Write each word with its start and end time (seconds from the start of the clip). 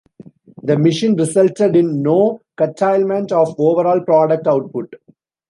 The 0.63 0.79
mission 0.79 1.15
resulted 1.15 1.75
in 1.75 2.01
"no 2.01 2.41
curtailment 2.57 3.31
of 3.31 3.53
overall 3.59 4.01
product 4.01 4.47
output". 4.47 4.91